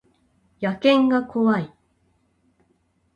[0.61, 1.71] 野犬が怖い